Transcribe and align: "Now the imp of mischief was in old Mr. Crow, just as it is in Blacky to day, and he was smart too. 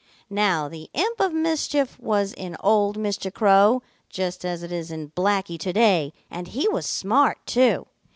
"Now 0.31 0.67
the 0.67 0.89
imp 0.93 1.19
of 1.19 1.31
mischief 1.31 1.99
was 1.99 2.33
in 2.33 2.57
old 2.61 2.97
Mr. 2.97 3.31
Crow, 3.31 3.83
just 4.09 4.43
as 4.43 4.63
it 4.63 4.71
is 4.71 4.89
in 4.89 5.11
Blacky 5.11 5.59
to 5.59 5.71
day, 5.71 6.11
and 6.31 6.47
he 6.47 6.67
was 6.67 6.87
smart 6.87 7.37
too. 7.45 7.85